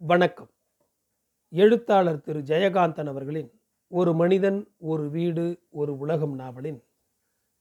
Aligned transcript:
வணக்கம். 0.00 0.48
எழுத்தாளர் 1.48 2.20
திரு. 2.20 2.40
ஜெயகாந்தன் 2.40 3.06
அவர்களின் 3.06 3.50
ஒரு 3.88 4.14
மனிதன் 4.14 4.66
ஒரு 4.78 5.10
வீடு 5.10 5.62
ஒரு 5.70 5.98
உலகம் 5.98 6.34
நாவலின் 6.34 6.82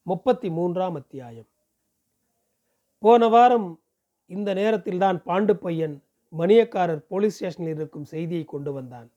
முப்பத்தி 0.04 0.50
மூன்றாம் 0.50 0.96
அத்தியாயம். 0.96 1.48
போன 3.00 3.28
வாரம் 3.28 3.82
இந்த 4.26 4.54
நேரத்தில்தான் 4.54 5.22
பாண்டு 5.26 5.54
பையன் 5.54 6.04
மணியக்காரர் 6.38 7.04
போலீஸ் 7.08 7.36
ஸ்டேஷனில் 7.36 7.76
இருக்கும் 7.76 8.04
செய்தியை 8.04 8.44
கொண்டு 8.44 8.74
வந்தான். 8.74 9.12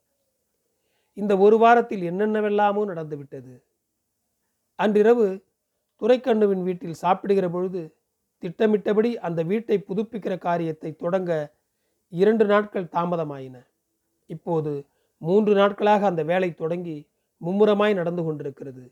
இந்த 1.14 1.39
ஒரு 1.39 1.59
வாரத்தில் 1.59 2.02
என்னென்னவெல்லாமோ 2.02 2.84
நடந்துவிட்டது 2.84 3.64
அன்றிரவு 4.75 5.46
துரைக்கண்ணுவின் 6.00 6.62
வீட்டில் 6.62 6.93
சாப்பிடுகிற 6.93 7.48
பொழுது 7.48 7.96
திட்டமிட்டபடி 8.39 9.18
அந்த 9.18 9.43
வீட்டை 9.43 9.84
புதுப்பிக்கிற 9.89 10.39
காரியத்தை 10.39 10.96
தொடங்க 10.96 11.61
இரண்டு 12.13 12.45
நாட்கள் 12.45 12.93
தாமதமாயின. 12.93 13.57
இப்போது 14.27 14.86
மூன்று 15.18 15.55
நாட்களாக 15.55 16.07
அந்த 16.07 16.23
வேலை 16.23 16.55
தொடங்கி 16.55 17.09
மும்முரமாய் 17.41 17.95
நடந்து 17.95 18.23
கொண்டிருக்கிறது. 18.25 18.85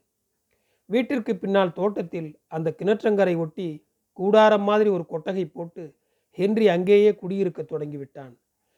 வீட்டிற்கு 0.86 1.36
பின்னால் 1.36 1.72
தோட்டத்தில் 1.72 2.38
அந்த 2.48 2.74
கிணற்றங்கரை 2.78 3.36
ஒட்டி 3.36 3.86
கூடாரம் 4.12 4.62
மாதிரி 4.62 4.90
ஒரு 4.90 5.06
கொட்டகை 5.06 5.44
போட்டு 5.44 5.94
ஹென்றி 6.30 6.68
அங்கேயே 6.68 7.14
குடியிருக்க 7.14 7.62
தொடங்கிவிட்டான். 7.62 8.32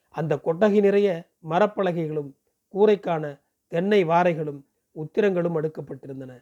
அந்த 0.09 0.39
கொட்டகை 0.39 0.81
நிறைய 0.81 1.09
மரப்பலகைகளும் 1.49 2.31
கூரைக்கான 2.75 3.25
தென்னை 3.69 4.05
வாரைகளும் 4.05 4.61
உத்திரங்களும் 4.93 5.57
அடுக்கப்பட்டிருந்தன. 5.61 6.33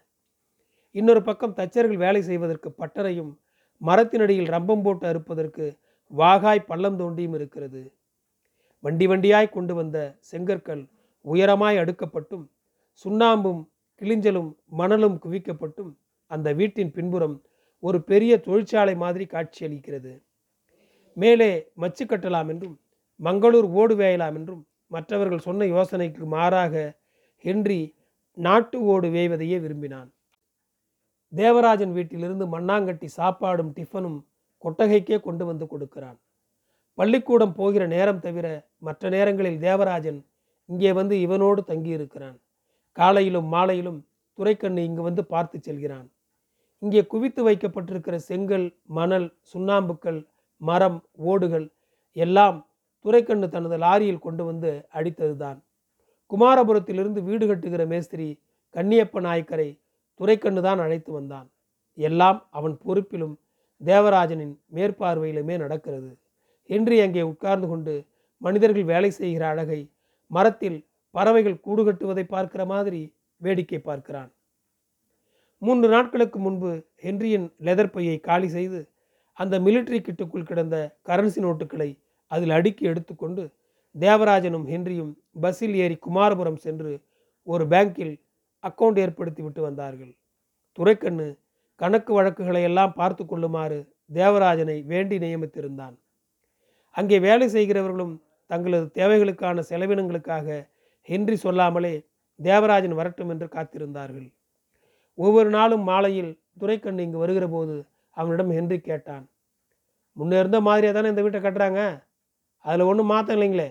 இன்னொரு 0.90 1.22
பக்கம் 1.22 1.56
தச்சர்கள் 1.56 1.96
வேலை 1.96 2.22
செய்வதற்கு 2.22 2.68
பட்டறையும் 2.78 3.32
மரத்தினடியில் 3.80 4.52
ரம்பம் 4.54 4.82
போட்டு 4.82 5.06
அறுப்பதற்கு 5.12 5.78
வாகாய் 6.16 6.68
பள்ளம் 6.70 6.98
தோண்டியும் 6.98 7.34
இருக்கிறது. 7.34 7.82
வண்டி 8.80 9.06
வண்டியாய் 9.06 9.48
கொண்டு 9.48 9.74
வந்த 9.74 9.98
செங்கற்கள் 10.30 10.82
உயரமாய் 11.24 11.80
அடுக்கப்பட்டும் 11.82 12.44
சுண்ணாம்பும் 13.04 13.62
கிளிஞ்சலும் 14.00 14.50
மணலும் 14.80 15.16
குவிக்கப்பட்டும் 15.24 15.92
அந்த 16.26 16.52
வீட்டின் 16.52 16.92
பின்புறம் 16.92 17.36
ஒரு 17.78 17.98
பெரிய 18.02 18.32
தொழிற்சாலை 18.40 18.94
மாதிரி 18.94 19.24
காட்சியளிக்கிறது. 19.24 20.12
மேலே 21.16 21.50
மச்சு 21.74 22.04
கட்டலாம் 22.04 22.48
என்றும் 22.48 22.76
மங்களூர் 23.20 23.68
ஓடு 23.80 23.94
வேயலாம் 23.96 24.34
என்றும் 24.34 24.62
மற்றவர்கள் 24.86 25.38
சொன்ன 25.38 25.64
யோசனைக்கு 25.64 26.24
மாறாக 26.24 26.74
ஹென்றி 27.44 27.80
நாட்டு 28.32 28.78
ஓடு 28.82 29.08
வேய்வதையே 29.08 29.58
விரும்பினான். 29.60 30.10
தேவராஜன் 31.32 31.92
வீட்டிலிருந்து 31.92 32.46
மண்ணாங்கட்டி 32.46 33.08
சாப்பாடும் 33.16 33.72
டிஃபனும் 33.76 34.18
கொட்டகைக்கே 34.64 35.20
கொண்டு 35.20 35.44
வந்து 35.44 35.66
கொடுக்கிறான். 35.66 36.18
பள்ளிக்கூடம் 37.00 37.54
போகிற 37.54 37.86
நேரம் 37.86 38.18
தவிர 38.18 38.46
மற்ற 38.78 39.08
நேரங்களில் 39.08 39.58
தேவராஜன் 39.58 40.18
இங்கே 40.68 40.90
வந்து 40.92 41.14
இவனோடு 41.16 41.60
தங்கியிருக்கிறான். 41.66 42.38
காலையிலும் 42.92 43.48
மாலையிலும் 43.48 44.00
துரைக்கண்ணு 44.38 44.84
இங்கு 44.84 45.02
வந்து 45.02 45.22
பார்த்து 45.24 45.60
செல்கிறான். 45.60 46.06
இங்கே 46.82 47.02
குவித்து 47.02 47.40
வைக்கப்பட்டிருக்கிற 47.48 48.16
செங்கல் 48.16 48.66
மணல் 48.98 49.26
சுண்ணாம்புக்கள் 49.52 50.20
மரம் 50.60 51.00
ஓடுகள் 51.14 51.66
எல்லாம் 52.16 52.68
துரைக்கண்ணு 53.04 53.48
தனது 53.48 53.76
லாரியில் 53.78 54.18
கொண்டு 54.18 54.44
வந்து 54.44 54.70
அடித்ததுதான். 54.94 55.58
குமாரபுரத்திலிருந்து 56.30 57.22
வீடு 57.22 57.46
கட்டுகிற 57.46 57.86
மேஸ்திரி 57.86 58.28
கன்னியப்ப 58.74 59.20
நாயக்கரை 59.20 59.68
துரைக்கண்ணு 60.20 60.62
தான் 60.62 60.78
அழைத்து 60.78 61.12
வந்தான். 61.12 61.48
எல்லாம் 61.98 62.48
அவன் 62.50 62.74
பொறுப்பிலும் 62.84 63.36
தேவராஜனின் 63.80 64.54
மேற்பார்வையிலுமே 64.74 65.54
நடக்கிறது. 65.58 66.10
ஹென்றி 66.70 66.96
அங்கே 67.00 67.22
உட்கார்ந்து 67.22 67.66
கொண்டு 67.68 67.94
மனிதர்கள் 68.42 68.90
வேலை 68.92 69.10
செய்கிற 69.10 69.42
அழகை 69.48 69.80
மரத்தில் 70.30 70.78
பறவைகள் 71.14 71.62
கூடு 71.64 71.82
கட்டுவதை 71.84 72.24
பார்க்கிற 72.24 72.62
மாதிரி 72.64 73.00
வேடிக்கை 73.40 73.80
பார்க்கிறான். 73.80 74.30
மூன்று 75.62 75.86
நாட்களுக்கு 75.88 76.38
முன்பு 76.38 76.70
ஹென்ரியின் 77.04 77.46
லெதர் 77.66 77.92
பையை 77.94 78.16
காலி 78.20 78.48
செய்து 78.48 78.80
அந்த 79.38 79.54
மிலிட்ரி 79.60 79.98
கிட்டுக்குள் 80.00 80.48
கிடந்த 80.50 80.76
கரன்சி 81.08 81.40
நோட்டுகளை 81.44 81.90
அதில் 82.30 82.50
அடுக்கி 82.50 82.84
எடுத்துக்கொண்டு 82.84 83.42
தேவராஜனும் 83.94 84.66
ஹென்ரியும் 84.72 85.12
பஸ்ஸில் 85.40 85.74
ஏறி 85.74 85.96
குமாரபுரம் 86.06 86.60
சென்று 86.64 86.92
ஒரு 87.46 87.64
பேங்கில் 87.66 88.14
அக்கவுண்ட் 88.64 88.98
ஏற்படுத்தி 89.04 89.42
விட்டு 89.42 89.60
வந்தார்கள். 89.62 90.12
துரைக்கண்ணு 90.78 91.28
கணக்கு 91.80 92.12
வழக்குகளை 92.14 92.62
எல்லாம் 92.62 92.92
பார்த்து 92.92 93.22
கொள்ளுமாறு 93.26 93.78
தேவராஜனை 94.14 94.76
வேண்டி 94.84 95.16
நியமித்திருந்தான். 95.18 95.96
அங்கே 96.96 97.16
வேலை 97.26 97.46
செய்கிறவர்களும் 97.48 98.14
தங்களது 98.50 98.86
தேவைகளுக்கான 98.98 99.62
செலவினங்களுக்காக 99.70 100.46
ஹென்றி 101.08 101.36
சொல்லாமலே 101.36 101.94
தேவராஜன் 102.40 102.98
வரட்டும் 103.00 103.30
என்று 103.32 103.46
காத்திருந்தார்கள். 103.46 104.28
ஒவ்வொரு 105.18 105.50
நாளும் 105.50 105.84
மாலையில் 105.90 106.32
துரைக்கண்ணு 106.60 107.04
இங்கு 107.06 107.22
வருகிற 107.22 107.46
போது 107.48 107.74
அவனிடம் 108.16 108.54
ஹென்றி 108.56 108.78
கேட்டான் 108.80 109.24
முன்னே 110.16 110.38
இருந்த 110.42 110.58
மாதிரியே 110.68 110.92
தானே 110.92 111.10
இந்த 111.12 111.22
வீட்டை 111.24 111.40
கட்டுறாங்க? 111.42 111.80
அதில் 112.64 112.88
ஒன்றும் 112.90 113.10
மாற்றம் 113.12 113.36
இல்லைங்களே. 113.36 113.68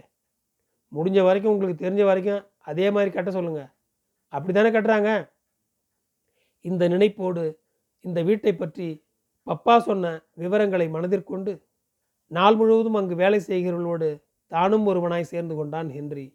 முடிஞ்ச 0.91 1.19
வரைக்கும் 1.27 1.53
உங்களுக்கு 1.53 1.83
தெரிஞ்ச 1.85 2.03
வரைக்கும் 2.09 2.43
அதே 2.69 2.85
மாதிரி 2.95 3.11
கட்ட 3.13 3.29
சொல்லுங்கள் 3.31 3.69
அப்படி 4.33 4.53
தானே 4.53 4.69
கட்டுறாங்க? 4.75 5.09
இந்த 6.65 6.83
நினைப்போடு 6.93 7.43
இந்த 8.05 8.19
வீட்டை 8.29 8.53
பற்றி 8.55 8.87
பப்பா 9.47 9.75
சொன்ன 9.87 10.11
விவரங்களை 10.41 10.87
மனதிற்கொண்டு 10.95 11.53
நாள் 12.31 12.57
முழுவதும் 12.59 12.97
அங்கு 12.99 13.15
வேலை 13.21 13.39
செய்கிறவர்களோடு 13.49 14.09
தானும் 14.51 14.85
ஒருவனாய் 14.91 15.31
சேர்ந்து 15.31 15.53
கொண்டான் 15.55 15.89
ஹென்றி. 15.95 16.25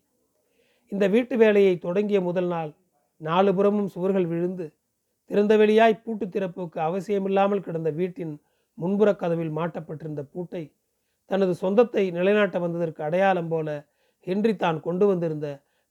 இந்த 0.92 1.04
வீட்டு 1.14 1.34
வேலையை 1.42 1.74
தொடங்கிய 1.84 2.18
முதல் 2.28 2.50
நாள் 2.54 2.72
நாலு 3.20 3.50
புறமும் 3.58 3.92
சுவர்கள் 3.94 4.26
விழுந்து 4.32 4.66
திறந்தவெளியாய் 5.30 6.02
பூட்டு 6.04 6.26
திறப்புக்கு 6.28 6.78
அவசியமில்லாமல் 6.86 7.64
கிடந்த 7.66 7.90
வீட்டின் 8.00 8.34
முன்புற 8.78 9.08
கதவில் 9.22 9.52
மாட்டப்பட்டிருந்த 9.58 10.22
பூட்டை 10.32 10.62
தனது 11.30 11.52
சொந்தத்தை 11.54 12.04
நிலைநாட்ட 12.16 12.56
வந்ததற்கு 12.64 13.00
அடையாளம் 13.02 13.50
போல 13.52 13.68
ஹென்றி 14.26 14.54
தான் 14.56 14.78
கொண்டு 14.80 15.04
வந்திருந்த 15.10 15.48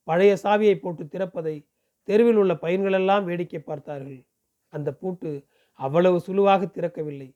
பழைய 0.07 0.33
சாவியை 0.43 0.75
போட்டு 0.79 1.03
திறப்பதை 1.05 1.55
தெருவில் 2.07 2.39
உள்ள 2.41 2.53
பையன்களெல்லாம் 2.63 3.25
வேடிக்கை 3.29 3.61
பார்த்தார்கள். 3.61 4.21
அந்த 4.73 4.89
பூட்டு 5.01 5.29
அவ்வளவு 5.79 6.17
சுழுவாக 6.27 6.61
திறக்கவில்லை. 6.67 7.29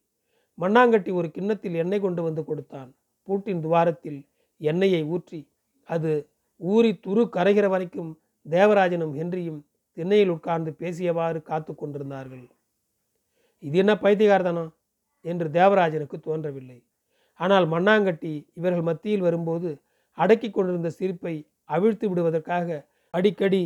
மண்ணாங்கட்டி 0.58 1.12
ஒரு 1.20 1.28
கிண்ணத்தில் 1.36 1.80
எண்ணெய் 1.84 2.04
கொண்டு 2.06 2.22
வந்து 2.28 2.42
கொடுத்தான். 2.50 2.90
பூட்டின் 3.28 3.62
துவாரத்தில் 3.66 4.20
எண்ணெயை 4.62 5.02
ஊற்றி 5.16 5.40
அது 5.90 6.12
ஊறி 6.62 6.92
துரு 7.06 7.24
கரைகிற 7.36 7.66
வரைக்கும் 7.74 8.12
தேவராஜனும் 8.46 9.14
ஹென்ரியும் 9.20 9.60
திண்ணையில் 9.98 10.34
உட்கார்ந்து 10.36 10.72
பேசியவாறு 10.82 11.40
காத்து 11.50 11.72
கொண்டிருந்தார்கள். 11.76 12.46
இது 13.64 13.78
என்ன 13.84 13.94
பைத்தியகார்தனம் 14.04 14.72
என்று 15.26 15.48
தேவராஜனுக்கு 15.60 16.18
தோன்றவில்லை. 16.28 16.80
ஆனால் 17.40 17.66
மண்ணாங்கட்டி 17.74 18.34
இவர்கள் 18.60 18.88
மத்தியில் 18.90 19.26
வரும்போது 19.28 19.70
அடக்கி 20.18 20.50
கொண்டிருந்த 20.50 20.90
சிரிப்பை 21.00 21.36
அவிழ்த்து 21.76 22.06
விடுவதற்காக 22.12 22.78
அடிக்கடி 23.14 23.64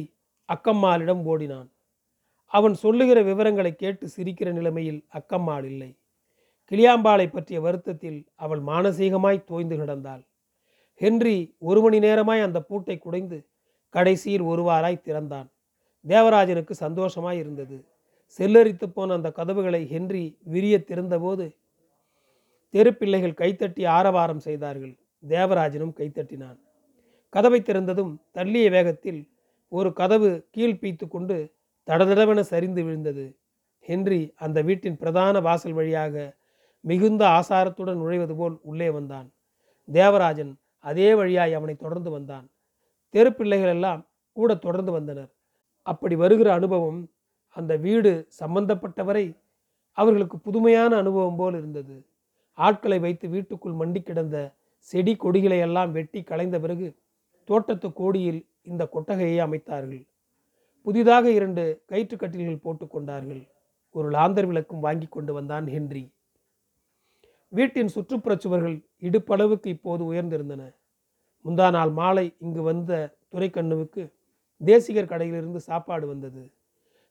அக்கம்மாளிடம் 0.50 1.22
ஓடினான். 1.32 1.70
அவன் 2.54 2.76
சொல்லுகிற 2.84 3.20
விவரங்களை 3.30 3.74
கேட்டு 3.76 4.06
சிரிக்கிற 4.16 4.50
நிலைமையில் 4.58 5.02
அக்கம்மாள் 5.20 5.66
இல்லை. 5.72 5.92
கிளியாம்பாளை 6.72 7.32
பற்றிய 7.32 7.62
வருத்தத்தில் 7.62 8.28
அவள் 8.36 8.62
மானசீகமாய் 8.62 9.44
தோய்ந்து 9.44 9.76
கிடந்தாள். 9.78 10.22
ஹென்றி 10.94 11.56
ஒரு 11.58 11.82
மணி 11.82 12.00
நேரமாய் 12.00 12.42
அந்த 12.42 12.62
பூட்டை 12.62 12.98
குடைந்து 12.98 13.48
கடைசியில் 13.90 14.42
ஒருவாராய் 14.42 15.02
திறந்தான். 15.02 15.52
தேவராஜனுக்கு 16.08 16.72
சந்தோஷமாய் 16.72 17.38
இருந்தது. 17.38 17.86
செல்லரித்து 18.40 18.84
போன 18.84 19.14
அந்த 19.14 19.32
கதவுகளை 19.32 19.86
ஹென்றி 19.86 20.38
விரிய 20.44 20.84
திறந்தபோது 20.88 21.56
தெருப்பிள்ளைகள் 22.74 23.40
கைத்தட்டி 23.42 23.88
ஆரவாரம் 23.88 24.40
செய்தார்கள். 24.40 25.00
தேவராஜனும் 25.28 25.96
கைத்தட்டினான். 25.98 26.60
கதவை 27.30 27.62
திறந்ததும் 27.62 28.14
தள்ளிய 28.34 28.70
வேகத்தில் 28.70 29.32
ஒரு 29.68 29.94
கதவு 29.94 30.48
கீழ் 30.52 30.80
பீத்து 30.82 31.08
கொண்டு 31.08 31.54
தடதடவென 31.88 32.40
சரிந்து 32.40 32.84
விழுந்தது. 32.84 33.38
ஹென்றி 33.80 34.34
அந்த 34.36 34.62
வீட்டின் 34.62 34.98
பிரதான 34.98 35.40
வாசல் 35.40 35.74
வழியாக 35.74 36.40
மிகுந்த 36.82 37.26
ஆசாரத்துடன் 37.28 38.02
நுழைவது 38.02 38.36
போல் 38.36 38.60
உள்ளே 38.62 38.90
வந்தான். 38.90 39.28
தேவராஜன் 39.88 40.54
அதே 40.80 41.16
வழியாய் 41.16 41.54
அவனை 41.54 41.76
தொடர்ந்து 41.76 42.12
வந்தான். 42.12 42.50
தெருப்பிள்ளைகள் 43.14 43.70
எல்லாம் 43.70 44.08
கூட 44.32 44.56
தொடர்ந்து 44.56 44.92
வந்தனர். 44.92 45.32
அப்படி 45.82 46.16
வருகிற 46.16 46.54
அனுபவம் 46.54 47.10
அந்த 47.58 47.76
வீடு 47.76 48.28
சம்பந்தப்பட்டவரை 48.40 49.38
அவர்களுக்கு 49.98 50.38
புதுமையான 50.40 50.98
அனுபவம் 50.98 51.36
போல் 51.36 51.54
இருந்தது. 51.54 52.06
ஆட்களை 52.54 53.00
வைத்து 53.00 53.30
வீட்டுக்குள் 53.30 53.74
மண்டி 53.74 54.02
கிடந்த 54.02 54.54
செடி 54.78 55.16
கொடிகளை 55.16 55.60
எல்லாம் 55.60 55.92
வெட்டி 55.92 56.24
களைந்த 56.24 56.60
பிறகு 56.60 56.98
தோட்டத்து 57.44 57.94
கோடியில் 57.94 58.48
இந்த 58.62 58.88
கொட்டகையை 58.88 59.46
அமைத்தார்கள். 59.46 60.08
புதிதாக 60.82 61.32
இரண்டு 61.32 61.84
கயிற்றுக்கட்டில்கள் 61.90 62.64
போட்டுக்கொண்டார்கள் 62.66 63.48
ஒரு 63.92 64.10
லாந்தர் 64.10 64.46
விளக்கும் 64.46 64.80
வாங்கி 64.80 65.08
கொண்டு 65.10 65.34
வந்தான் 65.34 65.68
ஹென்றி. 65.68 66.04
வீட்டின் 67.52 67.90
சுற்றுப்புறச் 67.96 68.40
சுவர்கள் 68.40 68.86
இடுப்பளவுக்கு 69.02 69.68
இப்போது 69.68 70.14
உயர்ந்திருந்தன. 70.14 70.76
முந்தா 71.46 71.72
நாள் 71.72 71.90
மாலை 71.90 72.36
இங்கு 72.40 72.62
வந்த 72.62 73.18
துரைக்கண்ணுவுக்கு 73.32 74.12
தேசிகர் 74.66 75.06
கடையிலிருந்து 75.06 75.56
சாப்பாடு 75.56 76.08
வந்தது. 76.08 76.52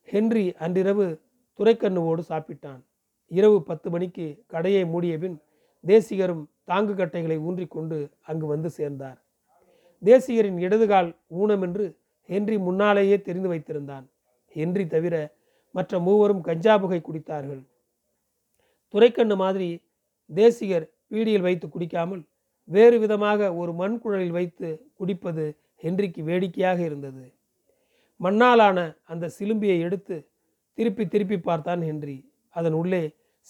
ஹென்றி 0.02 0.54
அன்றிரவு 0.54 1.20
துரைக்கண்ணுவோடு 1.58 2.22
சாப்பிட்டான். 2.28 2.80
இரவு 3.28 3.62
பத்து 3.62 3.90
மணிக்கு 3.90 4.42
கடையை 4.46 4.86
மூடிய 4.86 5.18
பின் 5.18 5.40
தேசிகரும் 5.86 6.46
தாங்கு 6.66 6.94
கட்டைகளை 6.94 7.38
ஊன்றிக்கொண்டு 7.38 8.10
அங்கு 8.20 8.46
வந்து 8.46 8.70
சேர்ந்தார். 8.70 9.24
தேசிகரின் 10.04 10.56
இடதுகால் 10.56 11.16
ஊனமென்று 11.38 11.96
ஹென்றி 12.22 12.58
முன்னாலேயே 12.58 13.20
தெரிந்து 13.20 13.52
வைத்திருந்தான். 13.52 14.06
ஹென்றி 14.48 14.86
தவிர 14.86 15.34
மற்ற 15.70 15.98
மூவரும் 15.98 16.40
கஞ்சா 16.40 16.78
புகை 16.78 17.00
குடித்தார்கள். 17.00 17.62
துரைக்கண்ணு 18.88 19.36
மாதிரி 19.36 19.82
தேசிகர் 20.30 20.86
பீடியில் 21.10 21.46
வைத்து 21.48 21.66
குடிக்காமல் 21.68 22.22
வேறு 22.68 22.96
விதமாக 22.98 23.54
ஒரு 23.54 23.72
மண் 23.72 23.96
குழலில் 24.02 24.36
வைத்து 24.38 24.68
குடிப்பது 24.98 25.44
ஹென்றிக்கு 25.82 26.22
வேடிக்கையாக 26.22 26.78
இருந்தது. 26.88 27.24
மண்ணாலான 28.20 28.78
அந்த 29.04 29.30
சிலும்பியை 29.38 29.78
எடுத்து 29.86 30.16
திருப்பி 30.78 31.04
திருப்பி 31.06 31.36
பார்த்தான் 31.40 31.82
ஹென்றி. 31.88 32.16
அதன் 32.56 32.72
உள்ளே 32.72 33.02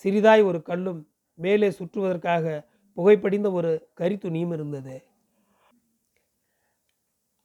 சிறிதாய் 0.04 0.42
ஒரு 0.42 0.58
கல்லும் 0.62 1.00
மேலே 1.38 1.68
சுற்றுவதற்காக 1.70 2.44
புகைப்படிந்த 2.98 3.48
ஒரு 3.52 3.70
கரித்துணியும் 4.00 4.52
இருந்தது. 4.56 4.96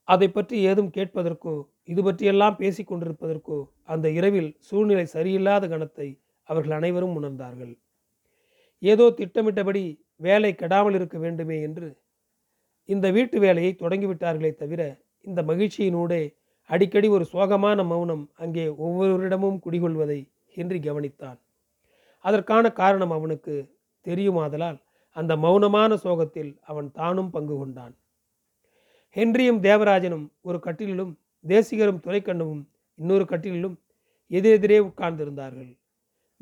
அதை 0.07 0.27
பற்றி 0.29 0.55
ஏதும் 0.69 0.91
கேட்பதற்கோ 0.97 1.55
இது 1.83 2.01
பற்றியெல்லாம் 2.03 2.59
பேசிக்கொண்டிருப்பதற்கோ 2.59 3.57
அந்த 3.83 4.09
இரவில் 4.09 4.51
சூழ்நிலை 4.59 5.05
சரியில்லாத 5.13 5.67
கணத்தை 5.67 6.07
அவர்கள் 6.49 6.77
அனைவரும் 6.79 7.15
உணர்ந்தார்கள். 7.19 7.73
ஏதோ 8.79 9.05
திட்டமிட்டபடி 9.09 9.83
வேலை 10.15 10.51
கெடாமல் 10.55 10.93
இருக்க 10.93 11.17
வேண்டுமே 11.17 11.61
என்று 11.61 11.87
இந்த 12.85 13.11
வீட்டு 13.11 13.39
வேலையை 13.39 13.71
தொடங்கிவிட்டார்களே 13.79 14.51
தவிர 14.55 14.81
இந்த 15.21 15.41
மகிழ்ச்சியினூடே 15.41 16.23
அடிக்கடி 16.69 17.07
ஒரு 17.07 17.25
சோகமான 17.33 17.79
மௌனம் 17.83 18.23
அங்கே 18.35 18.65
ஒவ்வொருவரிடமும் 18.67 19.57
குடிகொள்வதை 19.65 20.19
ஹென்றி 20.47 20.79
கவனித்தான். 20.79 21.37
அதற்கான 22.25 22.71
காரணம் 22.71 23.11
அவனுக்கு 23.11 23.55
தெரியுமாதலால் 24.05 24.77
அந்த 25.15 25.33
மௌனமான 25.35 25.91
சோகத்தில் 25.95 26.51
அவன் 26.61 26.91
தானும் 26.91 27.29
பங்கு 27.29 27.55
கொண்டான். 27.57 27.93
ஹென்ரியும் 29.15 29.59
தேவராஜனும் 29.59 30.25
ஒரு 30.41 30.59
கட்டிலும் 30.59 31.13
தேசிகரும் 31.45 32.03
துரைக்கண்ணுவும் 32.05 32.63
இன்னொரு 32.99 33.25
கட்டிலும் 33.25 33.75
எதிரெதிரே 34.31 34.79
உட்கார்ந்திருந்தார்கள். 34.79 35.71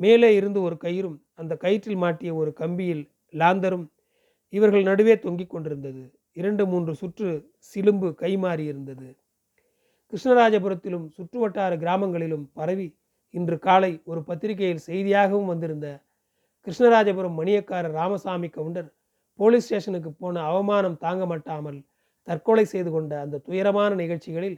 மேலே 0.04 0.30
இருந்து 0.36 0.60
ஒரு 0.62 0.76
கயிறும் 0.78 1.18
அந்த 1.36 1.54
கயிற்றில் 1.64 2.02
மாட்டிய 2.04 2.32
ஒரு 2.36 2.52
கம்பியில் 2.62 3.04
லாந்தரும் 3.34 3.86
இவர்கள் 4.54 4.88
நடுவே 4.90 5.16
தொங்கிக் 5.18 5.54
கொண்டிருந்தது. 5.54 6.04
இரண்டு 6.34 6.64
மூன்று 6.66 6.94
சுற்று 6.94 7.30
சிலும்பு 7.70 8.10
கைமாறி 8.22 8.64
இருந்தது. 8.72 9.08
கிருஷ்ணராஜபுரத்திலும் 10.14 11.06
சுற்றுவட்டார 11.16 11.74
கிராமங்களிலும் 11.84 12.46
பரவி 12.54 12.88
இன்று 13.34 13.56
காலை 13.60 13.92
ஒரு 14.04 14.22
பத்திரிகையில் 14.24 14.84
செய்தியாகவும் 14.88 15.48
வந்திருந்த 15.48 15.88
கிருஷ்ணராஜபுரம் 16.68 17.38
மணியக்காரர் 17.40 17.96
ராமசாமி 18.00 18.50
கவுண்டர் 18.50 18.90
போலீஸ் 19.40 19.66
ஸ்டேஷனுக்கு 19.66 20.12
போன 20.14 20.42
அவமானம் 20.50 20.98
தாங்க 20.98 21.24
மாட்டாமல் 21.26 21.80
தற்கொலை 22.28 22.66
செய்து 22.66 22.90
கொண்ட 22.92 23.14
அந்த 23.22 23.42
துயரமான 23.48 23.92
நிகழ்ச்சிகளில் 23.96 24.58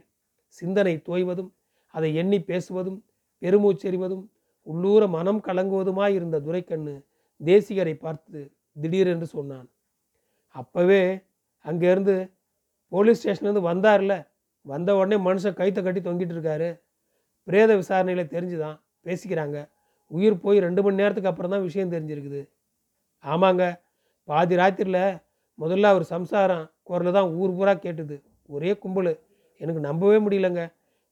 சிந்தனை 0.58 0.94
தோய்வதும் 1.08 1.50
அதை 1.94 2.10
எண்ணி 2.14 2.38
பேசுவதும் 2.48 2.98
பெருமூச்செறிவதும் 3.42 4.24
உள்ளூர 4.66 5.06
மனம் 5.06 5.40
கலங்குவதுமாய் 5.46 6.16
இருந்த 6.18 6.40
துரைக்கண்ணு 6.40 6.94
தேசிகரை 7.40 7.94
பார்த்து 7.94 8.40
திடீரென்று 8.82 9.26
சொன்னான் 9.26 9.68
அப்போவே 10.54 11.02
அங்கேருந்து 11.64 12.14
போலீஸ் 12.92 13.20
ஸ்டேஷன்லேருந்து 13.20 13.68
வந்தார்ல 13.70 14.14
வந்த 14.66 14.90
உடனே 14.96 15.16
மனுஷன் 15.28 15.58
கைத்தை 15.58 15.80
கட்டி 15.82 16.00
தொங்கிட்டு 16.00 16.34
இருக்காரு. 16.36 16.68
பிரேத 17.48 17.70
விசாரணையில் 17.76 18.32
தெரிஞ்சுதான் 18.34 18.78
பேசிக்கிறாங்க. 19.04 19.56
உயிர் 20.10 20.40
போய் 20.40 20.58
ரெண்டு 20.58 20.80
மணி 20.82 21.00
நேரத்துக்கு 21.00 21.30
அப்புறம் 21.30 21.50
தான் 21.50 21.62
விஷயம் 21.62 21.92
தெரிஞ்சிருக்குது. 21.92 22.40
ஆமாங்க 23.24 23.64
பாதி 24.28 24.56
ராத்திரியில் 24.56 25.04
முதல்ல 25.58 25.90
அவர் 25.92 26.04
சம்சாரம் 26.14 26.64
குரல் 26.82 27.16
தான் 27.18 27.28
ஊர் 27.40 27.54
பூரா 27.58 27.74
கேட்டுது. 27.74 28.16
ஒரே 28.48 28.72
கும்பல். 28.78 29.12
எனக்கு 29.60 29.80
நம்பவே 29.80 30.18
முடியலங்க. 30.24 30.62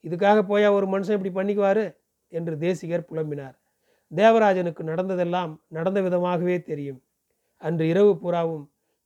இதுக்காக 0.04 0.42
போய் 0.42 0.66
ஒரு 0.78 0.86
மனுஷன் 0.86 1.16
இப்படி 1.18 1.32
பண்ணிக்குவார்? 1.38 1.84
என்று 2.38 2.54
தேசிகர் 2.58 3.08
புலம்பினார். 3.10 3.56
தேவராஜனுக்கு 4.12 4.82
நடந்ததெல்லாம் 4.82 5.52
நடந்த 5.68 5.98
விதமாகவே 6.06 6.56
தெரியும். 6.62 7.00
அன்று 7.62 7.84
இரவு 7.92 8.12
பூராவும் 8.22 8.64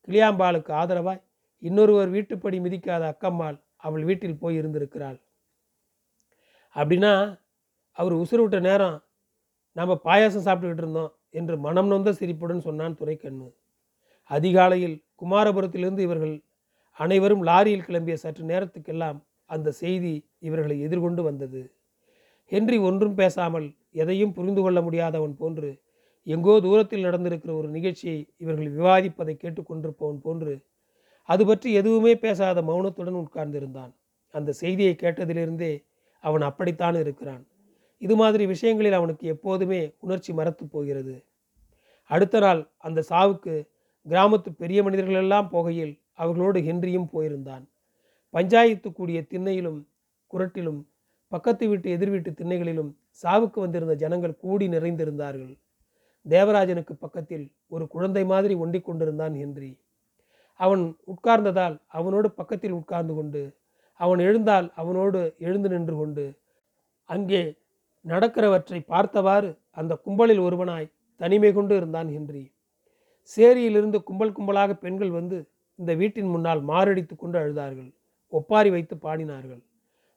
கிளியாம்பாளுக்கு 0.08 0.72
ஆதரவாய் 0.80 1.22
இன்னொருவர் 1.62 2.10
வீட்டுப்படி 2.16 2.58
மிதிக்காத 2.66 3.04
அக்கம்மாள் 3.12 3.58
அவள் 3.76 4.04
வீட்டில் 4.04 4.40
போய் 4.42 4.58
இருந்திருக்கிறாள். 4.60 5.18
அப்படின்னா 6.76 7.12
அவர் 7.98 8.14
உசுறு 8.22 8.42
விட்ட 8.42 8.58
நேரம் 8.60 8.96
நாம் 9.76 10.02
பாயாசம் 10.08 10.44
சாப்பிட்டுக்கிட்டு 10.46 10.84
இருந்தோம் 10.84 11.12
என்று 11.38 11.54
மனம் 11.66 11.90
நொந்த 11.92 12.10
சிரிப்புடன் 12.12 12.66
சொன்னான் 12.66 12.98
துரைக்கண்ணு. 13.00 13.48
அதிகாலையில் 14.30 14.96
குமாரபுரத்திலிருந்து 15.22 16.02
இவர்கள் 16.06 16.34
அனைவரும் 17.00 17.42
லாரியில் 17.48 17.86
கிளம்பிய 17.88 18.14
சற்று 18.22 18.44
நேரத்துக்கெல்லாம் 18.44 19.18
அந்த 19.50 19.68
செய்தி 19.82 20.14
இவர்களை 20.48 20.76
எதிர்கொண்டு 20.86 21.22
வந்தது. 21.22 21.60
ஹென்றி 22.52 22.76
ஒன்றும் 22.78 23.14
பேசாமல் 23.14 23.68
எதையும் 23.92 24.32
புரிந்து 24.32 24.62
கொள்ள 24.62 24.80
முடியாதவன் 24.80 25.34
போன்று 25.36 25.70
எங்கோ 26.26 26.54
தூரத்தில் 26.60 27.04
நடந்திருக்கிற 27.04 27.52
ஒரு 27.56 27.68
நிகழ்ச்சியை 27.68 28.18
இவர்கள் 28.36 28.70
விவாதிப்பதை 28.76 29.34
கேட்டுக்கொண்டிருப்பவன் 29.34 30.20
போன்று 30.20 30.54
அது 31.28 31.46
பற்றி 31.46 31.68
எதுவுமே 31.72 32.12
பேசாத 32.16 32.58
மௌனத்துடன் 32.62 33.22
உட்கார்ந்திருந்தான். 33.24 33.92
அந்த 34.34 34.50
செய்தியை 34.52 34.96
கேட்டதிலிருந்தே 35.00 35.72
அவன் 36.24 36.40
அப்படித்தான் 36.40 36.94
இருக்கிறான். 36.94 37.42
இது 38.02 38.14
மாதிரி 38.16 38.46
விஷயங்களில் 38.46 38.92
அவனுக்கு 38.92 39.24
எப்போதுமே 39.26 39.80
உணர்ச்சி 39.98 40.32
மறத்து 40.32 40.64
போகிறது. 40.66 41.14
அடுத்த 42.10 42.38
நாள் 42.38 42.60
அந்த 42.78 43.04
சாவுக்கு 43.08 43.54
கிராமத்து 44.06 44.50
பெரிய 44.52 44.82
மனிதர்களெல்லாம் 44.82 45.48
போகையில் 45.52 45.94
அவர்களோடு 46.12 46.60
ஹென்ரியும் 46.60 47.10
போயிருந்தான். 47.12 47.64
பஞ்சாயத்து 48.34 48.88
கூடிய 48.92 49.18
திண்ணையிலும் 49.30 49.80
குரட்டிலும் 50.30 50.80
பக்கத்து 51.28 51.68
வீட்டு 51.68 51.88
எதிர் 51.90 52.10
வீட்டு 52.10 52.30
திண்ணைகளிலும் 52.30 52.90
சாவுக்கு 53.22 53.58
வந்திருந்த 53.60 53.94
ஜனங்கள் 53.94 54.40
கூடி 54.44 54.68
நிறைந்திருந்தார்கள். 54.68 55.54
தேவராஜனுக்கு 56.26 56.94
பக்கத்தில் 57.04 57.44
ஒரு 57.68 57.84
குழந்தை 57.86 58.24
மாதிரி 58.24 58.54
ஒண்டிக் 58.54 58.84
கொண்டிருந்தான் 58.84 59.34
ஹென்றி. 59.34 59.70
அவன் 60.60 60.82
உட்கார்ந்ததால் 61.12 61.76
அவனோடு 61.86 62.30
பக்கத்தில் 62.30 62.72
உட்கார்ந்து 62.72 63.14
கொண்டு 63.14 63.42
அவன் 64.00 64.18
எழுந்தால் 64.18 64.72
அவனோடு 64.74 65.20
எழுந்து 65.38 65.68
நின்று 65.68 65.96
கொண்டு 65.96 66.24
அங்கே 67.04 67.42
நடக்கிறவற்றை 68.04 68.80
பார்த்தவாறு 68.86 69.50
அந்த 69.70 69.92
கும்பலில் 70.04 70.42
ஒருவனாய் 70.46 70.92
தனிமை 71.20 71.52
கொண்டு 71.52 71.74
இருந்தான் 71.76 72.08
ஹென்றி. 72.08 72.44
சேரியிலிருந்து 73.36 73.98
கும்பல் 74.02 74.36
கும்பலாக 74.36 74.72
பெண்கள் 74.72 75.10
வந்து 75.10 75.38
இந்த 75.74 75.94
வீட்டின் 75.94 76.30
முன்னால் 76.34 76.60
மாரடித்து 76.62 77.14
கொண்டு 77.16 77.38
அழுதார்கள். 77.38 77.90
ஒப்பாரி 78.32 78.70
வைத்து 78.70 78.94
பாடினார்கள். 78.96 79.62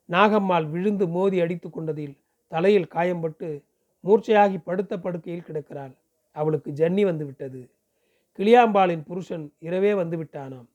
நாகம்மாள் 0.10 0.68
விழுந்து 0.70 1.08
மோதி 1.08 1.38
அடித்து 1.42 1.70
கொண்டதில் 1.70 2.16
தலையில் 2.48 2.92
காயம்பட்டு 2.96 3.50
மூர்ச்சையாகி 4.04 4.58
படுத்த 4.64 4.94
படுக்கையில் 4.98 5.46
கிடக்கிறாள். 5.48 5.94
அவளுக்கு 6.36 6.70
ஜன்னி 6.72 7.04
வந்து 7.06 7.26
விட்டது 7.26 7.62
கிளியாம்பாளின் 8.40 9.04
புருஷன் 9.04 9.46
இரவே 9.60 9.94
வந்து 9.94 10.18
விட்டானாம் 10.18 10.68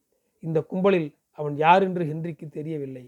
இந்த 0.42 0.59
கும்பலில் 0.62 1.09
அவன் 1.38 1.56
யார் 1.56 1.83
என்று 1.83 2.02
ஹென்றிக்கு 2.04 2.47
தெரியவில்லை. 2.49 3.04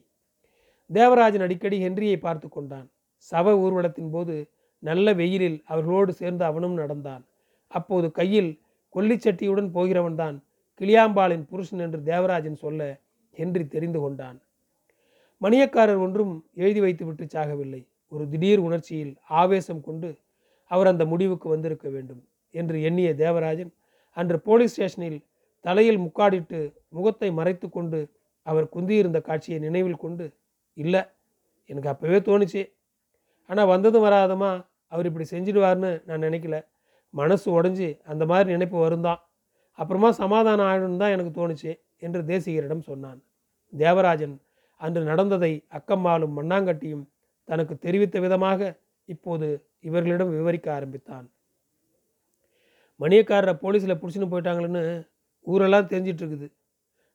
தேவராஜன் 0.91 1.45
அடிக்கடி 1.47 1.77
ஹென்ரியை 1.85 2.19
பார்த்து 2.19 2.49
கொண்டான். 2.49 2.89
சவ 3.33 3.55
ஊர்வலத்தின் 3.65 4.11
போது 4.11 4.35
நல்ல 4.83 5.13
வெயிலில் 5.13 5.59
அவர்களோடு 5.65 6.13
சேர்ந்து 6.13 6.45
அவனும் 6.45 6.75
நடந்தான். 6.75 7.23
அப்போது 7.71 8.11
கையில் 8.11 8.51
கொல்லிச்சட்டியுடன் 8.95 9.71
போகிறவன்தான் 9.75 10.37
கிளியாம்பாளின் 10.81 11.45
புருஷன் 11.51 11.79
என்று 11.79 12.01
தேவராஜன் 12.03 12.59
சொல்ல 12.65 13.01
ஹென்றி 13.37 13.65
தெரிந்து 13.67 14.01
கொண்டான். 14.01 14.39
மணியக்காரர் 15.41 16.01
ஒன்றும் 16.05 16.33
எழுதி 16.63 16.81
வைத்துவிட்டு 16.85 17.25
சாகவில்லை. 17.35 17.81
ஒரு 18.13 18.25
திடீர் 18.33 18.63
உணர்ச்சியில் 18.67 19.13
ஆவேசம் 19.41 19.83
கொண்டு 19.89 20.09
அவர் 20.71 20.91
அந்த 20.93 21.05
முடிவுக்கு 21.13 21.47
வந்திருக்க 21.49 21.87
வேண்டும் 21.89 22.23
என்று 22.55 22.77
எண்ணிய 22.89 23.09
தேவராஜன் 23.15 23.71
அன்று 24.17 24.39
போலீஸ் 24.47 24.73
ஸ்டேஷனில் 24.75 25.19
தலையில் 25.65 26.01
முக்காடிட்டு 26.05 26.59
முகத்தை 26.97 27.29
மறைத்து 27.39 27.67
கொண்டு 27.69 28.01
அவர் 28.47 28.67
குந்தியிருந்த 28.75 29.19
காட்சியை 29.29 29.59
நினைவில் 29.67 30.03
கொண்டு 30.05 30.27
இல்லை 30.77 31.03
எனக்கு 31.71 31.91
அப்போவே 31.93 32.19
தோணுச்சு. 32.29 32.63
ஆனால் 33.51 33.71
வந்ததும் 33.73 34.05
வராதமா 34.07 34.51
அவர் 34.93 35.09
இப்படி 35.09 35.27
செஞ்சிடுவார்னு 35.31 35.91
நான் 36.09 36.25
நினைக்கல. 36.27 36.57
மனசு 37.15 37.47
உடஞ்சி 37.59 37.89
அந்த 38.13 38.23
மாதிரி 38.27 38.49
நினைப்பு 38.57 38.79
வருந்தான். 38.79 39.21
அப்புறமா 39.79 40.11
சமாதானம் 40.23 40.69
ஆகணும்னு 40.71 41.01
தான் 41.03 41.15
எனக்கு 41.17 41.33
தோணுச்சு 41.41 41.71
என்று 42.07 42.21
தேசிகரிடம் 42.33 42.87
சொன்னான். 42.91 43.19
தேவராஜன் 43.73 44.37
அன்று 44.81 45.01
நடந்ததை 45.03 45.53
அக்கம்மாளும் 45.71 46.37
மண்ணாங்கட்டியும் 46.39 47.05
தனக்கு 47.45 47.79
தெரிவித்த 47.79 48.21
விதமாக 48.21 48.81
இப்போது 49.05 49.47
இவர்களிடம் 49.81 50.31
விவரிக்க 50.31 50.73
ஆரம்பித்தான். 50.75 51.31
மணியக்காரரை 53.01 53.55
போலீஸில் 53.63 54.01
பிடிச்சின்னு 54.01 54.33
போயிட்டாங்களேன்னு 54.33 55.09
ஊரெல்லாம் 55.47 55.89
தெரிஞ்சிட்டு 55.89 56.23
இருக்குது 56.23 56.49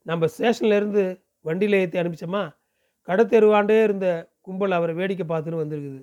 நம்ம 0.01 0.25
ஸ்டேஷன்லேருந்து 0.25 1.03
வண்டியில் 1.41 1.79
ஏற்றி 1.79 1.99
அனுப்பிச்சோமா? 1.99 2.43
கடத்தெருவாண்டே 3.07 3.83
இருந்த 3.83 4.07
கும்பல் 4.41 4.71
அவரை 4.71 4.95
வேடிக்கை 4.95 5.25
பார்த்துன்னு 5.27 5.61
வந்திருக்குது. 5.63 6.01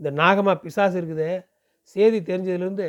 இந்த 0.00 0.10
நாகமா 0.10 0.54
பிசாசு 0.54 1.00
இருக்குதே 1.00 1.46
செய்தி 1.80 2.18
தெரிஞ்சதுலேருந்து 2.20 2.86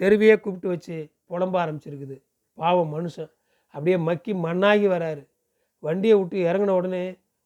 தெருவையே 0.00 0.40
கூப்பிட்டு 0.40 0.68
வச்சு 0.68 0.96
புலம்ப 1.30 1.54
ஆரம்பிச்சிருக்குது. 1.64 2.16
பாவம் 2.58 2.92
மனுஷன். 2.94 3.30
அப்படியே 3.74 3.96
மக்கி 3.96 4.32
மண்ணாகி 4.34 4.86
வராரு. 4.88 5.22
வண்டியை 5.78 6.16
விட்டு 6.18 6.36
இறங்கின 6.38 6.70
உடனே 6.70 7.04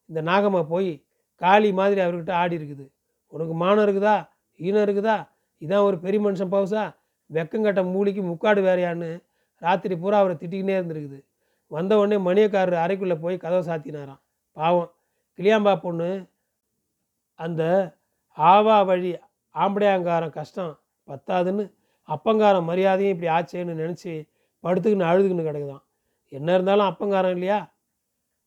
இந்த 0.09 0.21
நாகம்மா 0.21 0.63
போய் 0.63 1.05
காளி 1.35 1.73
மாதிரி 1.73 2.01
அவர்கிட்ட 2.01 2.31
ஆடி 2.31 2.57
இருக்குது. 2.57 2.85
உனக்கு 3.27 3.53
மானம் 3.53 3.85
இருக்குதா? 3.85 4.29
ஈனம் 4.57 4.83
இருக்குதா? 4.83 5.29
இதான் 5.61 5.83
ஒரு 5.83 5.99
பெரிய 5.99 6.29
மனுஷன் 6.29 6.53
பவுசா? 6.53 6.95
வெக்கங்கட்ட 7.33 7.81
மூலிக்கு 7.93 8.21
முக்காடு 8.31 8.61
வேறையான்னு 8.61 9.23
ராத்திரி 9.57 9.95
பூரா 9.95 10.17
அவரை 10.17 10.35
திட்டிக்கினே 10.39 10.75
இருந்திருக்குது. 10.79 11.19
வந்த 11.67 11.97
உடனே 11.97 12.17
மணியக்காரர் 12.29 12.83
அறைக்குள்ளே 12.85 13.19
போய் 13.21 13.37
கதவை 13.37 13.63
சாத்தினாராம். 13.67 14.19
பாவம். 14.51 14.91
கிளியாம்பா 15.39 15.75
பொண்ணு 15.75 16.25
அந்த 17.35 17.63
ஆவா 18.37 18.85
வழி 18.85 19.17
ஆம்படையாங்காரம் 19.55 20.29
கஷ்டம் 20.29 20.79
பத்தாதுன்னு 21.07 21.73
அப்பங்காரம் 22.07 22.67
மரியாதையும் 22.69 23.13
இப்படி 23.15 23.31
ஆச்சேன்னு 23.31 23.73
நினச்சி 23.81 24.29
படுத்துக்கின்னு 24.63 25.09
அழுதுகின்னு 25.11 25.47
கிடக்குதான். 25.49 25.83
என்ன 26.29 26.53
இருந்தாலும் 26.53 26.85
அப்பங்காரம் 26.85 27.31
இல்லையா? 27.31 27.73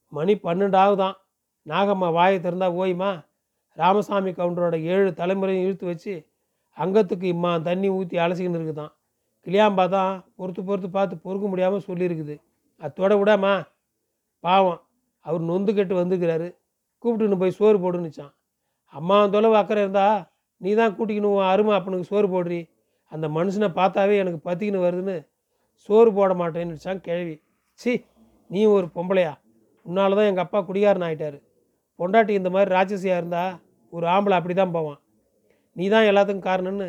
மணி 0.09 0.35
பன்னெண்டு 0.35 0.77
ஆகுதான் 0.77 1.17
நாகம்மா 1.67 2.09
வாயை 2.17 2.39
திறந்தா 2.45 2.69
ஓய்மா? 2.81 3.11
ராமசாமி 3.79 4.31
கவுண்டரோட 4.39 4.77
ஏழு 4.95 5.11
தலைமுறையும் 5.21 5.65
இழுத்து 5.67 5.85
வச்சு 5.91 6.15
அங்கத்துக்கு 6.77 7.27
இம்மா 7.35 7.51
தண்ணி 7.69 7.89
ஊற்றி 7.99 8.17
அலசிக்கின்னு 8.25 8.59
இருக்குதான். 8.59 8.93
கிளியாம்பா 9.47 9.85
தான் 9.97 10.13
பொறுத்து 10.39 10.63
பொறுத்து 10.69 10.89
பார்த்து 10.97 11.15
பொறுக்க 11.27 11.47
முடியாமல் 11.53 11.87
சொல்லியிருக்குது. 11.89 12.35
அத்தோட 12.81 13.13
விடாமா 13.21 13.53
பாவம் 14.45 14.81
அவர் 15.27 15.43
நொந்து 15.51 15.73
கெட்டு 15.77 15.95
வந்துக்கிறாரு. 16.01 16.49
கூப்பிட்டுன்னு 17.03 17.41
போய் 17.43 17.57
சோறு 17.59 17.79
போடுன்னுச்சான் 17.85 18.33
அம்மா 18.95 19.17
தொலைவு 19.35 19.57
அக்கறை 19.61 19.83
இருந்தா 19.85 20.07
நீ 20.61 20.71
தான் 20.81 20.95
கூட்டிக்கணும் 20.97 21.37
உன் 21.37 21.51
அருமை 21.53 21.73
அப்பனுக்கு 21.79 22.11
சோறு 22.13 22.29
போடுறி. 22.35 22.61
அந்த 23.13 23.27
மனுஷனை 23.37 23.69
பார்த்தாவே 23.79 24.17
எனக்கு 24.23 24.41
பற்றிக்கின்னு 24.49 24.85
வருதுன்னு 24.87 25.17
சோறு 25.89 26.11
போட 26.19 26.33
மாட்டேன்னுச்சான் 26.41 27.01
கிழவி 27.07 27.35
சி 27.81 27.93
நீ 28.51 28.61
ஒரு 28.77 28.87
பொம்பளையா? 28.97 29.33
உன்னால 29.87 30.17
தான் 30.19 30.29
எங்கள் 30.31 30.45
அப்பா 30.47 30.59
குடிகாரன் 30.69 31.07
ஆகிட்டாரு 31.07 31.39
பொண்டாட்டி 31.99 32.33
இந்த 32.41 32.51
மாதிரி 32.55 32.71
ராட்சசியாக 32.77 33.21
இருந்தால் 33.21 33.55
ஒரு 33.93 34.07
ஆம்பளை 34.15 34.37
அப்படி 34.39 34.55
தான் 34.61 34.75
போவான். 34.77 35.01
நீ 35.77 35.85
தான் 35.95 36.07
எல்லாத்துக்கும் 36.11 36.47
காரணம்னு 36.51 36.89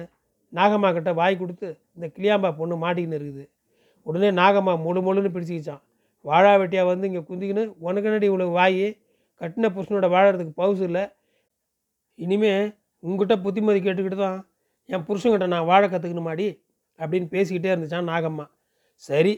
நாகம்மா 0.53 0.89
கிட்ட 0.95 1.11
வாய் 1.19 1.35
கொடுத்து 1.41 1.67
இந்த 1.95 2.07
கிளியாம்பா 2.15 2.49
பொண்ணு 2.59 2.75
மாட்டிக்கின்னு 2.83 3.19
இருக்குது. 3.19 3.45
உடனே 4.05 4.29
நாகம்மா 4.41 4.73
முழு 4.85 4.99
முழுன்னு 5.05 5.33
பிடிச்சிக்கிச்சான் 5.35 5.81
வாழா 6.25 6.51
வெட்டியாக 6.61 6.89
வந்து 6.89 7.07
இங்கே 7.09 7.21
குந்திக்கின்னு 7.29 7.63
உனக்கு 7.85 8.07
என்னடி 8.09 8.27
இவ்வளோ 8.31 8.45
வாய்? 8.57 8.85
கட்டின 9.41 9.69
புருஷனோட 9.75 10.07
வாழறதுக்கு 10.15 10.53
பவுசு 10.61 10.83
இல்லை. 10.89 11.03
இனிமே 12.19 12.53
உங்ககிட்ட 13.03 13.35
புத்திமதி 13.45 13.79
கேட்டுக்கிட்டு 13.85 14.19
தான் 14.25 14.37
என் 14.89 15.05
புருஷன்கிட்ட 15.07 15.47
நான் 15.53 15.69
வாழ 15.71 15.83
கற்றுக்கணுமாடி 15.93 16.47
அப்படின்னு 16.99 17.27
பேசிக்கிட்டே 17.35 17.71
இருந்துச்சான் 17.73 18.09
நாகம்மா. 18.11 18.45
சரி 19.07 19.33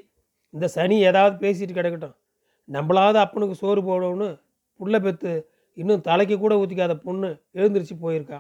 இந்த 0.53 0.65
சனி 0.75 0.95
ஏதாவது 1.09 1.35
பேசிட்டு 1.43 1.73
கிடக்கட்டும். 1.77 2.15
நம்மளாவது 2.69 3.19
அப்பனுக்கு 3.25 3.55
சோறு 3.61 3.81
போடணும்னு 3.89 4.29
புள்ள 4.79 4.95
பெற்று 5.05 5.33
இன்னும் 5.77 6.01
தலைக்கு 6.01 6.37
கூட 6.37 6.55
ஊற்றிக்காத 6.55 6.93
பொண்ணு 6.95 7.29
எழுந்திரிச்சு 7.53 7.95
போயிருக்கா. 8.01 8.39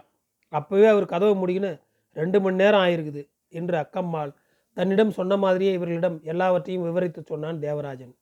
அப்போவே 0.51 0.87
அவர் 0.87 1.05
கதவை 1.05 1.33
முடிக்கின்னு 1.41 1.81
ரெண்டு 2.13 2.41
மணி 2.41 2.55
நேரம் 2.55 2.83
ஆயிருக்குது 2.85 3.23
என்று 3.49 3.77
அக்கம்மாள் 3.77 4.31
தன்னிடம் 4.77 5.11
சொன்ன 5.11 5.37
மாதிரியே 5.37 5.73
இவர்களிடம் 5.73 6.23
எல்லாவற்றையும் 6.23 6.83
விவரித்து 6.83 7.21
சொன்னான் 7.23 7.59
தேவராஜன். 7.59 8.13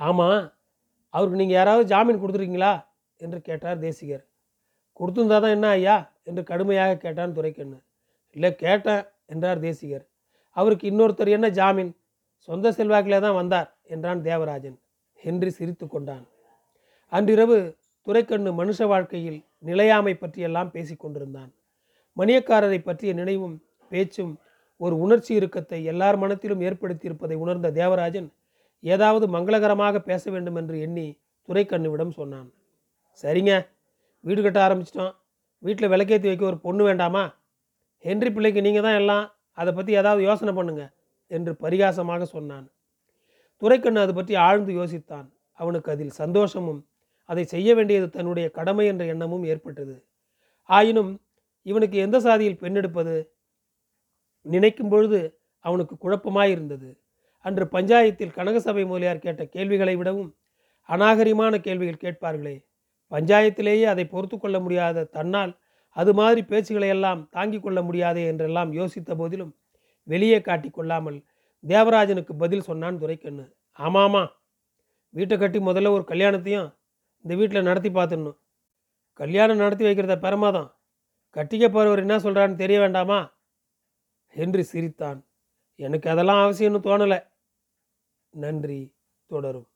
ஆமாம் 0.00 0.52
அவருக்கு 1.14 1.40
நீங்கள் 1.40 1.58
யாராவது 1.58 1.84
ஜாமீன் 1.86 2.20
கொடுத்துருக்கீங்களா? 2.22 2.72
என்று 3.16 3.38
கேட்டார் 3.40 3.78
தேசிகர். 3.78 4.24
கொடுத்துருந்தா 5.00 5.38
தான் 5.40 5.54
என்ன 5.56 5.68
ஐயா? 5.68 5.96
என்று 6.24 6.42
கடுமையாக 6.42 6.96
கேட்டான் 6.96 7.34
துரைக்கண்ணு. 7.34 7.78
இல்லை 8.36 8.54
கேட்டேன் 8.54 9.02
என்றார் 9.26 9.60
தேசிகர். 9.60 10.04
அவருக்கு 10.56 10.90
இன்னொருத்தர் 10.90 11.28
என்ன 11.28 11.48
ஜாமீன்? 11.48 11.92
சொந்த 12.48 12.70
செல்வாக்கிலே 12.70 13.20
தான் 13.20 13.38
வந்தார் 13.40 13.68
என்றான் 13.82 14.22
தேவராஜன். 14.22 14.78
ஹென்றி 15.14 15.50
சிரித்து 15.50 15.86
கொண்டான். 15.88 16.24
அன்றிரவு 17.12 17.56
துரைக்கண்ணு 18.06 18.50
மனுஷ 18.60 18.86
வாழ்க்கையில் 18.90 19.36
நிலையாமை 19.58 20.12
பற்றியெல்லாம் 20.14 20.72
பேசிக்கொண்டிருந்தான் 20.74 21.50
மணியக்காரரை 22.16 22.78
பற்றிய 22.78 23.10
நினைவும் 23.14 23.54
பேச்சும் 23.90 24.32
ஒரு 24.80 24.94
உணர்ச்சி 25.04 25.30
இறுக்கத்தை 25.38 25.78
எல்லார் 25.92 26.18
மனத்திலும் 26.22 26.64
ஏற்படுத்தியிருப்பதை 26.68 27.36
உணர்ந்த 27.44 27.68
தேவராஜன் 27.70 28.28
ஏதாவது 28.84 29.26
மங்களகரமாக 29.34 30.00
பேச 30.08 30.24
வேண்டும் 30.30 30.58
என்று 30.60 30.76
எண்ணி 30.86 31.06
துரைக்கண்ணுவிடம் 31.48 32.16
சொன்னான். 32.18 32.48
சரிங்க 33.22 33.52
வீடு 34.24 34.40
கட்ட 34.42 34.58
ஆரம்பிச்சிட்டோம். 34.66 35.14
வீட்டில் 35.62 35.92
விளக்கேற்றி 35.92 36.28
வைக்க 36.30 36.44
ஒரு 36.44 36.58
பொண்ணு 36.66 36.82
வேண்டாமா? 36.84 37.24
ஹென்றி 38.04 38.30
பிள்ளைக்கு 38.30 38.66
நீங்கள் 38.66 38.86
தான் 38.88 38.98
எல்லாம் 39.02 39.24
அதை 39.58 39.70
பற்றி 39.74 39.92
ஏதாவது 40.00 40.22
யோசனை 40.28 40.54
பண்ணுங்க 40.58 40.84
என்று 41.30 41.52
பரிகாசமாக 41.64 42.26
சொன்னான். 42.34 42.66
துரைக்கண்ணு 43.62 44.04
அது 44.04 44.14
பற்றி 44.14 44.34
ஆழ்ந்து 44.48 44.72
யோசித்தான். 44.80 45.26
அவனுக்கு 45.58 45.88
அதில் 45.94 46.14
சந்தோஷமும் 46.22 46.82
அதை 47.28 47.44
செய்ய 47.44 47.74
வேண்டியது 47.74 48.08
தன்னுடைய 48.10 48.46
கடமை 48.50 48.86
என்ற 48.86 49.04
எண்ணமும் 49.04 49.44
ஏற்பட்டது. 49.44 49.96
ஆயினும் 50.68 51.12
இவனுக்கு 51.66 51.96
எந்த 51.98 52.20
சாதியில் 52.20 52.58
பெண் 52.58 52.74
எடுப்பது? 52.74 53.16
நினைக்கும் 54.46 54.88
பொழுது 54.88 55.20
அவனுக்கு 55.64 55.94
குழப்பமாயிருந்தது. 55.96 56.90
அன்று 57.44 57.64
பஞ்சாயத்தில் 57.72 58.36
கனகசபை 58.36 58.84
மூலியார் 58.86 59.18
கேட்ட 59.18 59.42
கேள்விகளை 59.44 59.96
விடவும் 59.96 60.30
அநாகரிகமான 60.88 61.54
கேள்விகள் 61.60 62.02
கேட்பார்களே 62.04 62.56
பஞ்சாயத்திலேயே 63.12 63.82
அதை 63.82 64.04
பொறுத்து 64.06 64.36
கொள்ள 64.38 64.56
முடியாத 64.60 65.04
தன்னால் 65.04 65.52
அது 65.96 66.12
மாதிரி 66.14 66.40
பேச்சுகளை 66.48 66.88
எல்லாம் 66.88 67.20
தாங்கிக் 67.30 67.62
கொள்ள 67.62 67.82
முடியாதே 67.82 68.26
என்றெல்லாம் 68.26 68.72
யோசித்த 68.72 69.14
போதிலும் 69.16 69.52
வெளியே 70.02 70.40
காட்டி 70.40 70.70
கொள்ளாமல் 70.70 71.18
தேவராஜனுக்கு 71.64 72.32
பதில் 72.38 72.60
சொன்னான் 72.60 72.98
துரைக்கண்ணு. 72.98 73.44
ஆமாமா 73.78 74.22
வீட்டை 75.14 75.38
கட்டி 75.38 75.58
முதல்ல 75.58 75.90
ஒரு 75.90 76.04
கல்யாணத்தையும் 76.04 76.68
இந்த 77.26 77.38
வீட்டில் 77.38 77.62
நடத்தி 77.62 77.88
பார்த்துடணும் 77.88 78.38
கல்யாணம் 79.12 79.56
நடத்தி 79.56 79.84
வைக்கிறத 79.84 80.16
பிரமாதம். 80.16 80.74
கட்டிக்க 81.34 81.68
போகிறவர் 81.68 81.96
என்ன 81.96 82.16
சொல்கிறான்னு 82.16 82.54
தெரிய 82.54 82.80
வேண்டாமா? 82.80 83.32
என்று 84.34 84.64
சிரித்தான். 84.64 85.26
எனக்கு 85.74 86.10
அதெல்லாம் 86.10 86.50
அவசியம்னு 86.50 86.80
தோணலை. 86.80 87.26
நன்றி. 88.30 88.94
தொடரும். 89.26 89.68